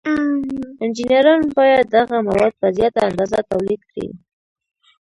انجینران 0.83 1.41
باید 1.57 1.85
دغه 1.95 2.17
مواد 2.27 2.53
په 2.61 2.67
زیاته 2.77 2.99
اندازه 3.09 3.39
تولید 3.51 3.81
کړي. 3.89 4.07